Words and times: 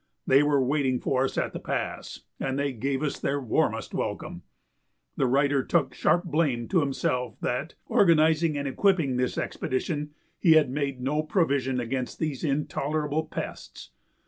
They 0.25 0.41
were 0.41 0.59
waiting 0.63 0.99
for 0.99 1.25
us 1.25 1.37
at 1.37 1.53
the 1.53 1.59
pass 1.59 2.21
and 2.39 2.57
they 2.57 2.73
gave 2.73 3.03
us 3.03 3.19
their 3.19 3.39
warmest 3.39 3.93
welcome. 3.93 4.41
The 5.15 5.27
writer 5.27 5.63
took 5.63 5.93
sharp 5.93 6.23
blame 6.23 6.67
to 6.69 6.79
himself 6.79 7.39
that, 7.41 7.75
organizing 7.85 8.57
and 8.57 8.67
equipping 8.67 9.17
this 9.17 9.37
expedition, 9.37 10.15
he 10.39 10.53
had 10.53 10.71
made 10.71 11.01
no 11.01 11.21
provision 11.21 11.79
against 11.79 12.17
these 12.17 12.43
intolerable 12.43 13.25
pests. 13.27 13.91